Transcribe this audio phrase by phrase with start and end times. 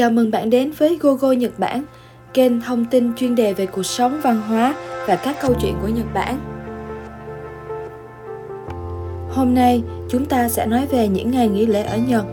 [0.00, 1.84] Chào mừng bạn đến với GoGo Nhật Bản,
[2.34, 4.74] kênh thông tin chuyên đề về cuộc sống, văn hóa
[5.06, 6.40] và các câu chuyện của Nhật Bản.
[9.30, 12.24] Hôm nay, chúng ta sẽ nói về những ngày nghỉ lễ ở Nhật.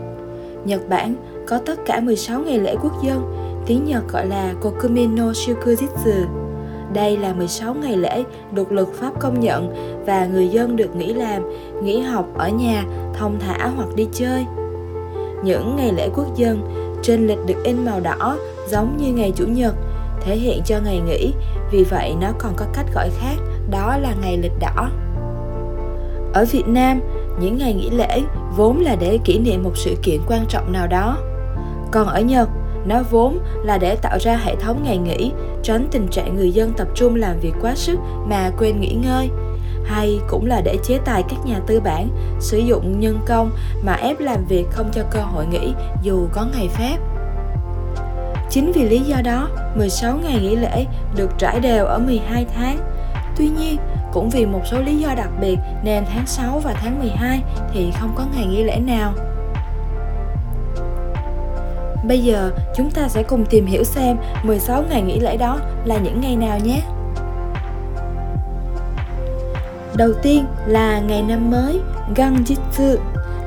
[0.64, 1.14] Nhật Bản
[1.46, 3.22] có tất cả 16 ngày lễ quốc dân,
[3.66, 6.24] tiếng Nhật gọi là Kokumin no Shukujitsu.
[6.94, 9.72] Đây là 16 ngày lễ được luật pháp công nhận
[10.06, 11.42] và người dân được nghỉ làm,
[11.82, 14.44] nghỉ học ở nhà, thông thả hoặc đi chơi.
[15.44, 18.38] Những ngày lễ quốc dân trên lịch được in màu đỏ
[18.68, 19.74] giống như ngày Chủ nhật,
[20.20, 21.32] thể hiện cho ngày nghỉ,
[21.70, 23.34] vì vậy nó còn có cách gọi khác,
[23.70, 24.90] đó là ngày lịch đỏ.
[26.34, 27.00] Ở Việt Nam,
[27.40, 28.22] những ngày nghỉ lễ
[28.56, 31.18] vốn là để kỷ niệm một sự kiện quan trọng nào đó.
[31.90, 32.48] Còn ở Nhật,
[32.86, 36.72] nó vốn là để tạo ra hệ thống ngày nghỉ, tránh tình trạng người dân
[36.76, 39.30] tập trung làm việc quá sức mà quên nghỉ ngơi.
[39.84, 42.08] Hay cũng là để chế tài các nhà tư bản
[42.40, 43.50] sử dụng nhân công
[43.82, 46.96] mà ép làm việc không cho cơ hội nghỉ dù có ngày phép.
[48.50, 52.78] Chính vì lý do đó, 16 ngày nghỉ lễ được trải đều ở 12 tháng.
[53.36, 53.76] Tuy nhiên,
[54.12, 57.42] cũng vì một số lý do đặc biệt nên tháng 6 và tháng 12
[57.72, 59.12] thì không có ngày nghỉ lễ nào.
[62.04, 65.98] Bây giờ chúng ta sẽ cùng tìm hiểu xem 16 ngày nghỉ lễ đó là
[65.98, 66.80] những ngày nào nhé.
[69.98, 71.80] Đầu tiên là ngày năm mới
[72.14, 72.96] Ganjitsu,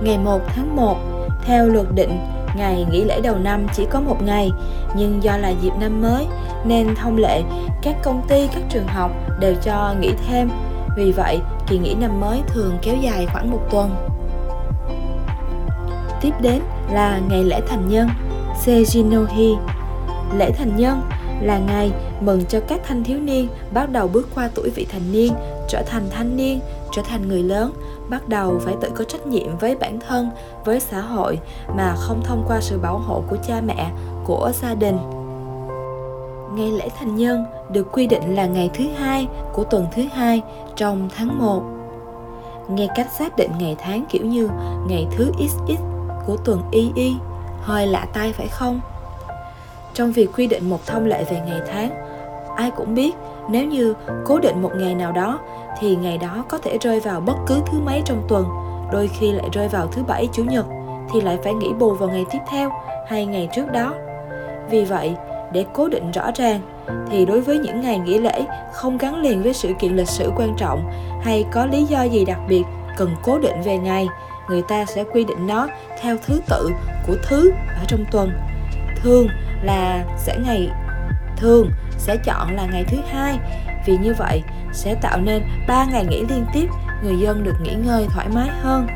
[0.01, 0.97] ngày 1 tháng 1.
[1.45, 2.19] Theo luật định,
[2.55, 4.51] ngày nghỉ lễ đầu năm chỉ có một ngày,
[4.95, 6.25] nhưng do là dịp năm mới
[6.65, 7.43] nên thông lệ
[7.81, 10.49] các công ty, các trường học đều cho nghỉ thêm.
[10.97, 13.95] Vì vậy, kỳ nghỉ năm mới thường kéo dài khoảng một tuần.
[16.21, 18.09] Tiếp đến là ngày lễ thành nhân
[18.65, 19.57] Seijinohi.
[20.37, 21.01] Lễ thành nhân
[21.41, 21.91] là ngày
[22.21, 25.33] mừng cho các thanh thiếu niên bắt đầu bước qua tuổi vị thành niên,
[25.71, 26.59] trở thành thanh niên,
[26.91, 27.73] trở thành người lớn,
[28.09, 30.29] bắt đầu phải tự có trách nhiệm với bản thân,
[30.65, 31.39] với xã hội
[31.75, 33.91] mà không thông qua sự bảo hộ của cha mẹ,
[34.25, 34.97] của gia đình.
[36.55, 40.41] Ngày lễ thành nhân được quy định là ngày thứ hai của tuần thứ hai
[40.75, 41.63] trong tháng 1.
[42.69, 44.49] Nghe cách xác định ngày tháng kiểu như
[44.87, 45.81] ngày thứ XX
[46.25, 47.13] của tuần Y
[47.61, 48.81] hơi lạ tai phải không?
[49.93, 51.91] Trong việc quy định một thông lệ về ngày tháng,
[52.55, 53.15] ai cũng biết
[53.51, 53.93] nếu như
[54.25, 55.39] cố định một ngày nào đó
[55.79, 58.45] thì ngày đó có thể rơi vào bất cứ thứ mấy trong tuần,
[58.91, 60.65] đôi khi lại rơi vào thứ bảy chủ nhật
[61.13, 62.71] thì lại phải nghỉ bù vào ngày tiếp theo
[63.07, 63.93] hay ngày trước đó.
[64.69, 65.15] Vì vậy,
[65.53, 66.61] để cố định rõ ràng
[67.09, 70.31] thì đối với những ngày nghỉ lễ không gắn liền với sự kiện lịch sử
[70.35, 70.91] quan trọng
[71.21, 72.63] hay có lý do gì đặc biệt
[72.97, 74.07] cần cố định về ngày,
[74.49, 75.67] người ta sẽ quy định nó
[76.01, 76.69] theo thứ tự
[77.07, 78.31] của thứ ở trong tuần.
[79.03, 79.27] Thường
[79.63, 80.69] là sẽ ngày
[81.41, 83.39] thường sẽ chọn là ngày thứ hai
[83.85, 84.43] vì như vậy
[84.73, 86.67] sẽ tạo nên 3 ngày nghỉ liên tiếp
[87.03, 88.87] người dân được nghỉ ngơi thoải mái hơn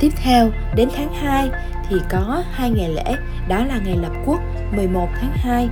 [0.00, 1.50] Tiếp theo, đến tháng 2
[1.88, 3.16] thì có hai ngày lễ,
[3.48, 4.40] đó là ngày lập quốc
[4.76, 5.68] 11 tháng 2,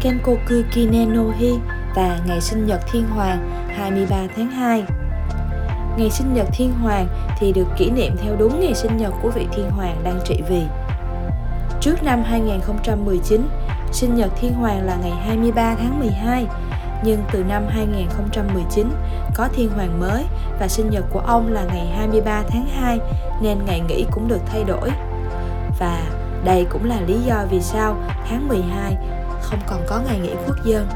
[0.00, 1.52] Kenkoku Kinenohi
[1.96, 4.84] và ngày sinh nhật Thiên Hoàng 23 tháng 2.
[5.98, 9.30] Ngày sinh nhật Thiên Hoàng thì được kỷ niệm theo đúng ngày sinh nhật của
[9.30, 10.62] vị Thiên Hoàng đang trị vì.
[11.82, 13.48] Trước năm 2019,
[13.92, 16.46] sinh nhật Thiên Hoàng là ngày 23 tháng 12,
[17.04, 18.90] nhưng từ năm 2019
[19.34, 20.24] có Thiên Hoàng mới
[20.60, 22.98] và sinh nhật của ông là ngày 23 tháng 2
[23.40, 24.90] nên ngày nghỉ cũng được thay đổi.
[25.78, 26.02] Và
[26.44, 27.96] đây cũng là lý do vì sao
[28.28, 28.96] tháng 12
[29.40, 30.86] không còn có ngày nghỉ quốc dân.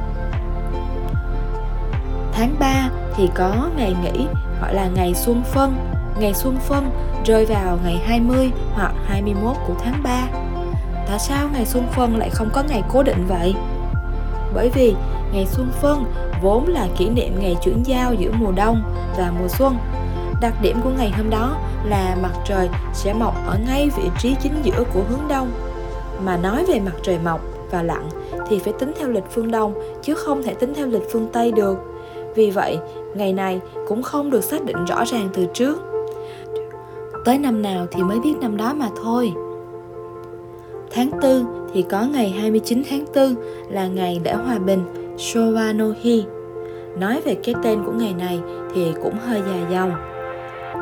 [2.32, 4.26] Tháng 3 thì có ngày nghỉ
[4.60, 5.76] gọi là ngày Xuân Phân.
[6.18, 6.90] Ngày Xuân Phân
[7.24, 10.45] rơi vào ngày 20 hoặc 21 của tháng 3
[11.06, 13.54] tại sao ngày xuân phân lại không có ngày cố định vậy?
[14.54, 14.94] Bởi vì
[15.32, 16.04] ngày xuân phân
[16.42, 18.82] vốn là kỷ niệm ngày chuyển giao giữa mùa đông
[19.18, 19.76] và mùa xuân.
[20.40, 24.34] Đặc điểm của ngày hôm đó là mặt trời sẽ mọc ở ngay vị trí
[24.42, 25.50] chính giữa của hướng đông.
[26.24, 27.40] Mà nói về mặt trời mọc
[27.70, 28.08] và lặn
[28.48, 31.52] thì phải tính theo lịch phương đông, chứ không thể tính theo lịch phương tây
[31.52, 31.78] được.
[32.34, 32.78] Vì vậy,
[33.14, 35.78] ngày này cũng không được xác định rõ ràng từ trước.
[37.24, 39.32] Tới năm nào thì mới biết năm đó mà thôi.
[40.96, 43.34] Tháng 4 thì có ngày 29 tháng 4
[43.70, 44.80] là ngày lễ hòa bình
[45.16, 46.24] Showa no Hi.
[46.98, 48.40] Nói về cái tên của ngày này
[48.74, 49.92] thì cũng hơi dài dòng.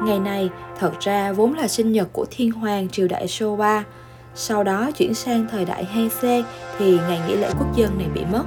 [0.06, 3.82] Ngày này thật ra vốn là sinh nhật của thiên hoàng triều đại Showa.
[4.34, 6.44] Sau đó chuyển sang thời đại Heisei
[6.78, 8.44] thì ngày nghỉ lễ quốc dân này bị mất.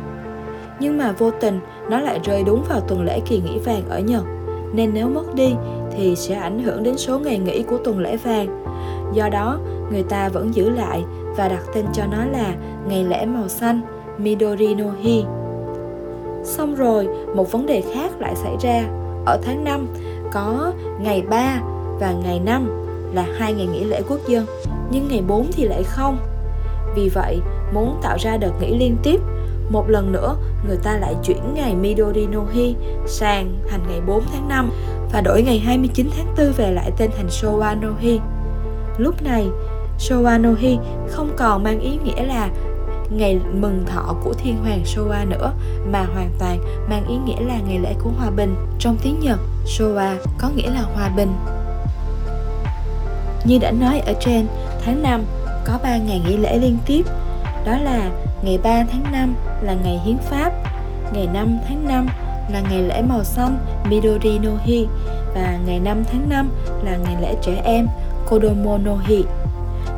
[0.80, 1.60] Nhưng mà vô tình
[1.90, 4.24] nó lại rơi đúng vào tuần lễ kỳ nghỉ vàng ở Nhật.
[4.74, 5.54] Nên nếu mất đi
[5.98, 8.67] thì sẽ ảnh hưởng đến số ngày nghỉ của tuần lễ vàng.
[9.14, 9.60] Do đó,
[9.92, 11.04] người ta vẫn giữ lại
[11.38, 12.54] và đặt tên cho nó là
[12.88, 13.82] ngày lễ màu xanh
[14.18, 15.24] Midori no Hi.
[16.44, 18.84] Xong rồi, một vấn đề khác lại xảy ra.
[19.26, 19.88] Ở tháng 5
[20.32, 21.60] có ngày 3
[22.00, 22.70] và ngày 5
[23.14, 24.46] là hai ngày nghỉ lễ quốc dân,
[24.92, 26.18] nhưng ngày 4 thì lại không.
[26.96, 27.40] Vì vậy,
[27.74, 29.20] muốn tạo ra đợt nghỉ liên tiếp,
[29.70, 30.36] một lần nữa
[30.68, 32.76] người ta lại chuyển ngày Midori no Hi
[33.08, 34.72] sang thành ngày 4 tháng 5
[35.14, 38.20] và đổi ngày 29 tháng 4 về lại tên thành Showa no Hi.
[38.98, 39.48] Lúc này,
[40.00, 40.78] Showa
[41.10, 42.50] không còn mang ý nghĩa là
[43.10, 45.52] ngày mừng thọ của thiên hoàng Showa nữa
[45.92, 46.60] mà hoàn toàn
[46.90, 48.56] mang ý nghĩa là ngày lễ của hòa bình.
[48.80, 51.34] Trong tiếng Nhật, Showa có nghĩa là hòa bình.
[53.46, 54.48] Như đã nói ở trên,
[54.86, 55.24] tháng 5
[55.66, 57.06] có 3 ngày nghỉ lễ liên tiếp.
[57.66, 58.12] Đó là
[58.42, 60.52] ngày 3 tháng 5 là ngày hiến pháp,
[61.14, 62.08] ngày 5 tháng 5
[62.52, 63.58] là ngày lễ màu xanh
[63.90, 64.88] Midori no Hi
[65.36, 66.50] và ngày 5 tháng 5
[66.84, 67.88] là ngày lễ trẻ em
[68.30, 69.24] Kodomo no Hi.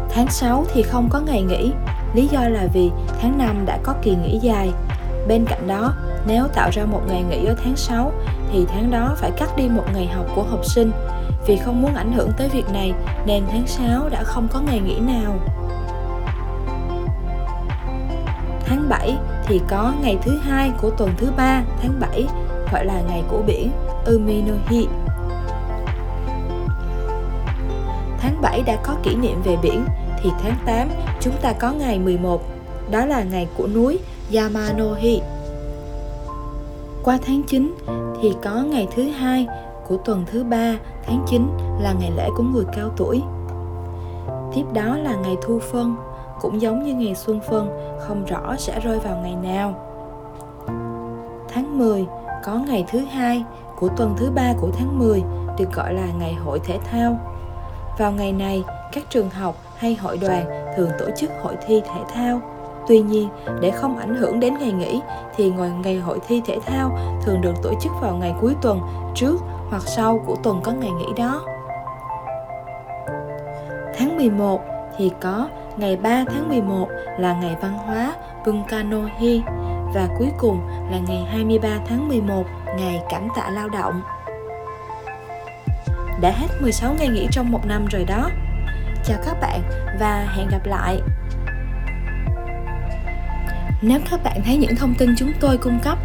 [0.10, 1.72] Tháng 6 thì không có ngày nghỉ,
[2.14, 2.90] lý do là vì
[3.22, 4.72] tháng 5 đã có kỳ nghỉ dài.
[5.28, 5.94] Bên cạnh đó,
[6.28, 8.12] nếu tạo ra một ngày nghỉ ở tháng 6
[8.52, 10.92] thì tháng đó phải cắt đi một ngày học của học sinh.
[11.48, 12.94] Vì không muốn ảnh hưởng tới việc này
[13.26, 15.40] nên tháng 6 đã không có ngày nghỉ nào.
[18.66, 22.26] Tháng 7 thì có ngày thứ hai của tuần thứ ba tháng 7
[22.72, 23.72] gọi là ngày của biển
[24.06, 24.88] Umi no Hi.
[28.20, 29.86] Tháng 7 đã có kỷ niệm về biển
[30.22, 30.90] thì tháng 8
[31.20, 32.42] chúng ta có ngày 11
[32.92, 34.00] đó là ngày của núi
[34.34, 35.22] Yamanohi.
[37.04, 37.74] Qua tháng 9
[38.22, 39.48] thì có ngày thứ hai
[39.88, 40.76] của tuần thứ ba
[41.06, 41.48] tháng 9
[41.82, 43.22] là ngày lễ của người cao tuổi.
[44.56, 45.96] Tiếp đó là ngày thu phân,
[46.42, 47.70] cũng giống như ngày xuân phân,
[48.00, 49.74] không rõ sẽ rơi vào ngày nào.
[51.54, 52.06] Tháng 10
[52.44, 53.44] có ngày thứ hai
[53.80, 55.24] của tuần thứ ba của tháng 10
[55.58, 57.20] được gọi là ngày hội thể thao.
[58.00, 60.46] Vào ngày này, các trường học hay hội đoàn
[60.78, 62.42] thường tổ chức hội thi thể thao.
[62.88, 63.30] Tuy nhiên,
[63.62, 65.02] để không ảnh hưởng đến ngày nghỉ
[65.36, 68.80] thì ngoài ngày hội thi thể thao thường được tổ chức vào ngày cuối tuần
[69.16, 69.36] trước
[69.70, 71.42] hoặc sau của tuần có ngày nghỉ đó.
[73.98, 74.62] Tháng 11
[74.98, 76.88] thì có ngày 3 tháng 11
[77.18, 78.16] là ngày văn hóa
[78.46, 79.42] Bunkanohi
[79.94, 80.62] và cuối cùng
[80.92, 82.44] là ngày 23 tháng 11
[82.78, 84.02] ngày cảm tạ lao động.
[86.22, 88.30] Đã hết 16 ngày nghỉ trong một năm rồi đó.
[89.06, 89.62] Chào các bạn
[90.00, 91.02] và hẹn gặp lại.
[93.82, 95.98] Nếu các bạn thấy những thông tin chúng tôi cung cấp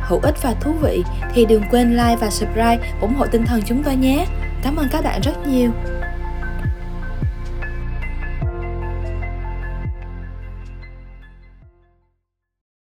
[0.00, 1.02] hữu ích và thú vị
[1.34, 4.26] thì đừng quên like và subscribe ủng hộ tinh thần chúng tôi nhé.
[4.62, 5.70] Cảm ơn các bạn rất nhiều.